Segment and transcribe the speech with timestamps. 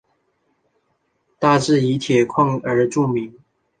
[1.37, 3.37] 大冶以铁矿而著名。